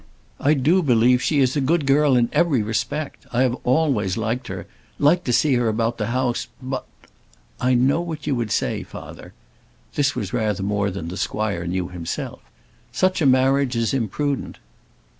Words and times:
I 0.39 0.55
do 0.55 0.81
believe 0.81 1.21
she 1.21 1.41
is 1.41 1.55
a 1.55 1.61
good 1.61 1.85
girl 1.85 2.15
in 2.17 2.27
every 2.33 2.63
respect. 2.63 3.27
I 3.31 3.43
have 3.43 3.53
always 3.63 4.17
liked 4.17 4.47
her; 4.47 4.65
liked 4.97 5.25
to 5.25 5.31
see 5.31 5.53
her 5.53 5.67
about 5.67 5.99
the 5.99 6.07
house. 6.07 6.47
But" 6.59 6.87
"I 7.61 7.75
know 7.75 8.01
what 8.01 8.25
you 8.25 8.33
would 8.33 8.49
say, 8.49 8.81
father." 8.81 9.33
This 9.93 10.15
was 10.15 10.33
rather 10.33 10.63
more 10.63 10.89
than 10.89 11.09
the 11.09 11.17
squire 11.17 11.67
knew 11.67 11.89
himself. 11.89 12.39
"Such 12.91 13.21
a 13.21 13.27
marriage 13.27 13.75
is 13.75 13.93
imprudent." 13.93 14.57